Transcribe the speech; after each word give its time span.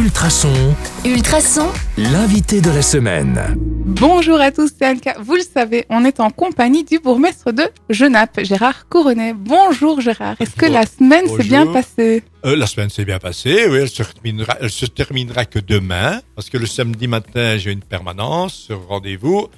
Ultrason, 0.00 0.74
Ultrason, 1.04 1.68
l'invité 1.98 2.62
de 2.62 2.70
la 2.70 2.80
semaine. 2.80 3.38
Bonjour 3.84 4.40
à 4.40 4.50
tous, 4.50 4.70
c'est 4.78 4.88
Anka. 4.88 5.16
Vous 5.20 5.34
le 5.34 5.42
savez, 5.42 5.84
on 5.90 6.06
est 6.06 6.20
en 6.20 6.30
compagnie 6.30 6.84
du 6.84 6.98
bourgmestre 7.00 7.52
de 7.52 7.64
Genappe, 7.90 8.40
Gérard 8.42 8.88
Couronnet. 8.88 9.34
Bonjour 9.34 10.00
Gérard. 10.00 10.36
Est-ce 10.40 10.56
que 10.56 10.64
la 10.64 10.86
semaine 10.86 11.26
s'est 11.28 11.42
bien 11.42 11.66
passée? 11.66 12.22
Euh, 12.46 12.56
la 12.56 12.66
semaine 12.66 12.88
s'est 12.88 13.04
bien 13.04 13.18
passée, 13.18 13.66
oui, 13.68 13.76
elle 13.82 13.90
se 13.90 14.02
terminera, 14.02 14.56
elle 14.62 14.70
se 14.70 14.86
terminera 14.86 15.44
que 15.44 15.58
demain, 15.58 16.22
parce 16.34 16.48
que 16.48 16.56
le 16.56 16.64
samedi 16.64 17.06
matin, 17.06 17.58
j'ai 17.58 17.70
une 17.70 17.82
permanence, 17.82 18.70
rendez-vous. 18.88 19.48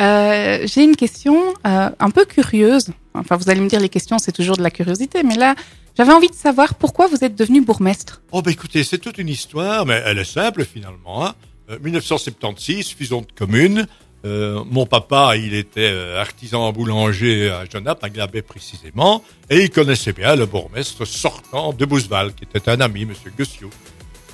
Euh, 0.00 0.66
J'ai 0.66 0.84
une 0.84 0.94
question 0.94 1.36
euh, 1.66 1.90
un 1.98 2.10
peu 2.10 2.24
curieuse. 2.26 2.90
Enfin, 3.14 3.36
vous 3.36 3.50
allez 3.50 3.60
me 3.60 3.68
dire, 3.68 3.80
les 3.80 3.88
questions, 3.88 4.18
c'est 4.18 4.32
toujours 4.32 4.56
de 4.56 4.62
la 4.62 4.70
curiosité, 4.70 5.22
mais 5.22 5.36
là, 5.36 5.54
j'avais 5.96 6.12
envie 6.12 6.28
de 6.28 6.34
savoir 6.34 6.74
pourquoi 6.74 7.08
vous 7.08 7.24
êtes 7.24 7.34
devenu 7.34 7.60
bourgmestre. 7.60 8.22
Oh, 8.32 8.42
ben 8.42 8.52
écoutez, 8.52 8.84
c'est 8.84 8.98
toute 8.98 9.18
une 9.18 9.28
histoire, 9.28 9.84
mais 9.86 10.02
elle 10.06 10.18
est 10.18 10.24
simple 10.24 10.64
finalement. 10.64 11.26
Hein. 11.26 11.34
Euh, 11.70 11.78
1976, 11.82 12.88
fusion 12.90 13.20
de 13.22 13.26
commune. 13.36 13.86
Euh, 14.24 14.62
mon 14.70 14.86
papa, 14.86 15.36
il 15.36 15.54
était 15.54 15.90
euh, 15.90 16.20
artisan 16.20 16.72
boulanger 16.72 17.50
à 17.50 17.64
Genappe, 17.64 18.04
à 18.04 18.10
Glabé 18.10 18.42
précisément, 18.42 19.24
et 19.48 19.62
il 19.62 19.70
connaissait 19.70 20.12
bien 20.12 20.36
le 20.36 20.46
bourgmestre 20.46 21.06
sortant 21.06 21.72
de 21.72 21.84
Bousval, 21.86 22.34
qui 22.34 22.44
était 22.44 22.68
un 22.68 22.80
ami, 22.80 23.06
Monsieur 23.06 23.32
Gossiot. 23.36 23.70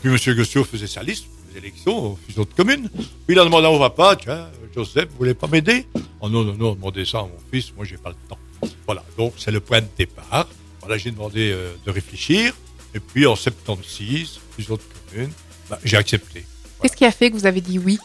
Puis 0.00 0.10
Monsieur 0.10 0.34
Gossiot 0.34 0.64
faisait 0.64 0.88
sa 0.88 1.02
liste 1.02 1.26
les 1.52 1.58
élections 1.58 2.12
aux 2.12 2.18
fusions 2.26 2.42
de 2.42 2.54
communes. 2.54 2.90
Puis 2.92 3.34
il 3.34 3.38
a 3.38 3.44
demandé 3.44 3.66
à 3.66 3.70
mon 3.70 3.78
papa, 3.78 4.16
tiens, 4.20 4.48
Joseph, 4.74 5.08
vous 5.10 5.18
voulez 5.18 5.34
pas 5.34 5.46
m'aider? 5.46 5.86
Oh 6.20 6.28
non, 6.28 6.44
non, 6.44 6.54
non, 6.54 6.74
demandez 6.74 7.04
ça 7.04 7.20
à 7.20 7.22
mon 7.22 7.38
fils, 7.50 7.72
moi 7.74 7.84
j'ai 7.84 7.96
pas 7.96 8.10
le 8.10 8.16
temps. 8.28 8.38
Voilà, 8.86 9.04
donc 9.16 9.34
c'est 9.38 9.50
le 9.50 9.60
point 9.60 9.80
de 9.80 9.86
départ. 9.96 10.48
Voilà, 10.80 10.98
j'ai 10.98 11.10
demandé 11.10 11.50
euh, 11.52 11.72
de 11.84 11.90
réfléchir, 11.90 12.54
et 12.94 13.00
puis 13.00 13.26
en 13.26 13.36
76, 13.36 14.40
fusion 14.54 14.74
de 14.76 14.80
communes, 15.10 15.32
bah, 15.68 15.78
j'ai 15.84 15.96
accepté. 15.96 16.44
Qu'est-ce 16.80 16.96
qui 16.96 17.04
a 17.04 17.10
fait 17.10 17.30
que 17.30 17.36
vous 17.36 17.46
avez 17.46 17.60
dit 17.60 17.78
oui? 17.78 17.98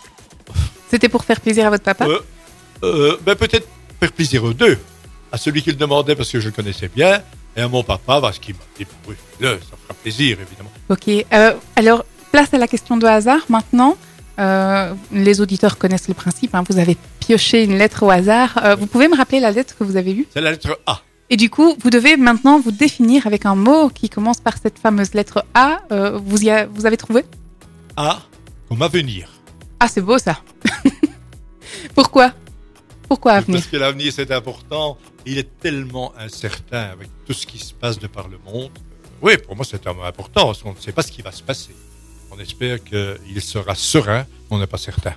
C'était 0.90 1.10
pour 1.10 1.24
faire 1.24 1.40
plaisir 1.40 1.68
à 1.68 1.70
votre 1.70 1.84
papa? 1.84 2.08
Euh, 2.08 2.20
euh, 2.84 3.18
ben 3.22 3.36
peut-être 3.36 3.68
faire 4.00 4.12
plaisir 4.12 4.44
aux 4.44 4.54
deux. 4.54 4.78
À 5.32 5.38
celui 5.38 5.62
qui 5.62 5.70
le 5.70 5.78
demandait 5.78 6.16
parce 6.16 6.30
que 6.30 6.40
je 6.40 6.48
le 6.48 6.52
connaissais 6.52 6.90
bien, 6.90 7.22
et 7.56 7.62
à 7.62 7.68
mon 7.68 7.84
papa 7.84 8.20
parce 8.20 8.40
qu'il 8.40 8.56
m'a 8.56 8.62
dit, 8.78 8.86
bah 8.86 8.92
oui, 9.08 9.16
ça 9.40 9.78
fera 9.84 9.94
plaisir 9.94 10.38
évidemment. 10.42 10.72
Ok. 10.90 11.26
Alors, 11.76 12.06
place 12.32 12.54
à 12.54 12.58
la 12.58 12.68
question 12.68 12.98
de 12.98 13.06
hasard 13.06 13.46
maintenant. 13.50 13.98
Euh, 14.40 14.94
les 15.12 15.42
auditeurs 15.42 15.78
connaissent 15.78 16.08
le 16.08 16.14
principe. 16.14 16.56
hein. 16.56 16.64
Vous 16.70 16.78
avez 16.80 16.98
pioché 17.20 17.64
une 17.64 17.78
lettre 17.78 18.04
au 18.04 18.10
hasard. 18.10 18.60
Euh, 18.64 18.76
vous 18.76 18.88
pouvez 18.88 19.08
me 19.08 19.16
rappeler 19.16 19.40
la 19.40 19.52
lettre 19.52 19.76
que 19.78 19.84
vous 19.84 19.98
avez 19.98 20.14
eue? 20.14 20.28
C'est 20.34 20.42
la 20.42 20.52
lettre 20.52 20.80
A. 20.86 21.02
Et 21.30 21.38
du 21.38 21.50
coup, 21.50 21.76
vous 21.82 21.90
devez 21.90 22.18
maintenant 22.18 22.60
vous 22.60 22.72
définir 22.72 23.26
avec 23.28 23.46
un 23.46 23.56
mot 23.56 23.90
qui 23.90 24.10
commence 24.10 24.42
par 24.42 24.58
cette 24.58 24.78
fameuse 24.80 25.14
lettre 25.14 25.46
A. 25.54 25.80
Euh, 25.92 26.18
vous, 26.24 26.44
y 26.44 26.50
a- 26.50 26.66
vous 26.66 26.86
avez 26.86 26.98
trouvé? 26.98 27.24
A 27.96 28.20
comme 28.68 28.82
avenir. 28.82 29.30
Ah, 29.80 29.88
c'est 29.88 30.02
beau 30.02 30.18
ça. 30.18 30.40
Pourquoi? 31.96 32.34
Pourquoi 33.08 33.34
avenir? 33.34 33.60
Parce 33.60 33.70
que 33.72 33.78
l'avenir 33.78 34.12
c'est 34.14 34.32
important. 34.32 34.98
Il 35.26 35.38
est 35.38 35.50
tellement 35.60 36.14
incertain 36.18 36.84
avec 36.94 37.10
tout 37.26 37.34
ce 37.34 37.46
qui 37.46 37.60
se 37.60 37.74
passe 37.74 38.00
de 38.00 38.08
par 38.08 38.28
le 38.28 38.38
monde. 38.46 38.72
Oui, 39.22 39.38
pour 39.38 39.56
moi 39.56 39.66
c'est 39.68 39.86
un 39.88 39.94
mot 39.94 40.04
important 40.04 40.46
parce 40.46 40.64
qu'on 40.64 40.72
ne 40.74 40.80
sait 40.80 40.92
pas 40.94 41.02
ce 41.02 41.12
qui 41.12 41.22
va 41.22 41.32
se 41.32 41.44
passer. 41.44 41.76
On 42.32 42.40
espère 42.40 42.84
qu'il 42.84 43.42
sera 43.42 43.76
serein, 43.76 44.26
on 44.50 44.58
n'est 44.60 44.68
pas 44.68 44.78
certain. 44.78 45.14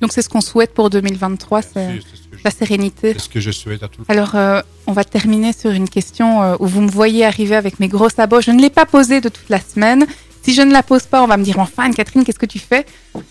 Donc 0.00 0.12
c'est 0.12 0.22
ce 0.22 0.28
qu'on 0.28 0.40
souhaite 0.40 0.74
pour 0.74 0.90
2023, 0.90 1.60
Bien 1.60 1.70
c'est 1.72 2.00
ce, 2.00 2.44
la 2.44 2.50
sérénité. 2.50 3.14
c'est 3.14 3.20
ce 3.20 3.28
que 3.28 3.40
je 3.40 3.50
souhaite 3.50 3.82
à 3.82 3.88
tout 3.88 4.02
le 4.02 4.04
monde. 4.06 4.06
Alors, 4.08 4.34
euh, 4.34 4.60
on 4.86 4.92
va 4.92 5.04
terminer 5.04 5.52
sur 5.52 5.70
une 5.70 5.88
question 5.88 6.42
euh, 6.42 6.56
où 6.58 6.66
vous 6.66 6.82
me 6.82 6.90
voyez 6.90 7.24
arriver 7.24 7.56
avec 7.56 7.80
mes 7.80 7.88
gros 7.88 8.10
sabots. 8.10 8.42
Je 8.42 8.50
ne 8.50 8.60
l'ai 8.60 8.70
pas 8.70 8.84
posée 8.84 9.20
de 9.20 9.28
toute 9.30 9.48
la 9.48 9.60
semaine. 9.60 10.06
Si 10.42 10.52
je 10.52 10.60
ne 10.60 10.72
la 10.72 10.82
pose 10.82 11.04
pas, 11.04 11.22
on 11.22 11.26
va 11.26 11.38
me 11.38 11.44
dire 11.44 11.58
enfin, 11.58 11.90
Catherine, 11.92 12.22
qu'est-ce 12.24 12.38
que 12.38 12.44
tu 12.44 12.58
fais? 12.58 12.84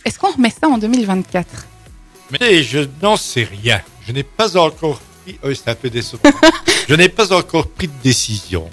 Est-ce 0.04 0.18
qu'on 0.18 0.32
remet 0.32 0.50
ça 0.50 0.68
en 0.68 0.80
2024 0.80 1.46
Mais 2.32 2.64
je 2.64 2.80
n'en 3.04 3.18
sais 3.18 3.44
rien. 3.44 3.82
Je 4.08 4.12
n'ai 4.12 4.24
pas 4.24 4.58
encore 4.58 5.00
pris. 5.24 5.38
Oui, 5.44 5.56
c'est 5.56 5.70
un 5.70 5.76
peu 5.76 5.92
décevant. 5.92 6.24
je 6.90 6.96
n'ai 6.96 7.10
pas 7.10 7.32
encore 7.34 7.68
pris 7.68 7.88
de 7.88 7.94
décision. 8.02 8.68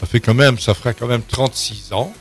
Ça 0.00 0.06
fait 0.06 0.20
quand 0.20 0.34
même, 0.34 0.58
ça 0.58 0.72
fera 0.72 0.94
quand 0.94 1.06
même 1.06 1.22
36 1.28 1.92
ans. 1.92 2.14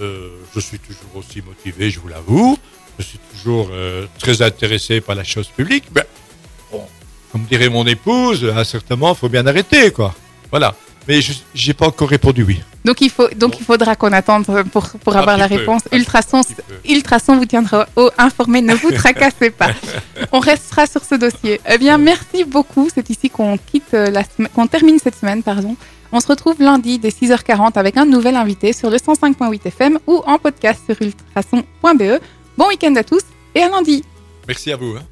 Euh, 0.00 0.28
je 0.54 0.60
suis 0.60 0.78
toujours 0.78 1.16
aussi 1.16 1.42
motivé, 1.42 1.90
je 1.90 2.00
vous 2.00 2.08
l'avoue. 2.08 2.58
Je 2.98 3.04
suis 3.04 3.18
toujours 3.32 3.68
euh, 3.72 4.06
très 4.18 4.42
intéressé 4.42 5.00
par 5.00 5.14
la 5.14 5.24
chose 5.24 5.48
publique. 5.48 5.84
Bon, 5.92 6.82
comme 7.32 7.44
dirait 7.44 7.68
mon 7.68 7.86
épouse, 7.86 8.44
à 8.44 8.60
un 8.60 8.64
certain 8.64 8.96
moment, 8.96 9.12
il 9.12 9.18
faut 9.18 9.28
bien 9.28 9.46
arrêter, 9.46 9.90
quoi. 9.90 10.14
Voilà. 10.50 10.74
Mais 11.06 11.20
je 11.20 11.32
n'ai 11.66 11.74
pas 11.74 11.86
encore 11.88 12.08
répondu 12.08 12.44
oui. 12.44 12.60
Donc, 12.84 13.00
il, 13.00 13.10
faut, 13.10 13.28
donc 13.28 13.58
il 13.58 13.64
faudra 13.64 13.96
qu'on 13.96 14.12
attende 14.12 14.46
pour, 14.70 14.88
pour 15.02 15.16
avoir 15.16 15.36
la 15.36 15.48
peu, 15.48 15.56
réponse. 15.56 15.82
Ultrason. 15.92 16.42
Ultrason 16.88 17.36
vous 17.36 17.46
tiendra 17.46 17.86
au 17.96 18.10
informé. 18.18 18.62
Ne 18.62 18.74
vous 18.74 18.90
tracassez 18.90 19.50
pas. 19.50 19.70
On 20.36 20.40
restera 20.40 20.86
sur 20.86 21.04
ce 21.04 21.14
dossier. 21.14 21.60
Eh 21.72 21.78
bien, 21.78 21.96
merci 21.96 22.42
beaucoup. 22.42 22.88
C'est 22.92 23.08
ici 23.08 23.30
qu'on 23.30 23.56
quitte 23.56 23.94
euh, 23.94 24.10
la 24.10 24.24
qu'on 24.48 24.66
termine 24.66 24.98
cette 24.98 25.14
semaine, 25.14 25.44
pardon. 25.44 25.76
On 26.10 26.18
se 26.18 26.26
retrouve 26.26 26.56
lundi 26.60 26.98
dès 26.98 27.10
6h40 27.10 27.78
avec 27.78 27.96
un 27.96 28.04
nouvel 28.04 28.34
invité 28.34 28.72
sur 28.72 28.90
le 28.90 28.96
105.8 28.96 29.60
FM 29.68 30.00
ou 30.08 30.22
en 30.26 30.38
podcast 30.38 30.80
sur 30.86 30.96
ultrason.be. 31.00 32.20
Bon 32.58 32.66
week-end 32.66 32.96
à 32.96 33.04
tous 33.04 33.22
et 33.54 33.62
à 33.62 33.68
lundi. 33.68 34.02
Merci 34.48 34.72
à 34.72 34.76
vous. 34.76 34.96
hein. 34.96 35.02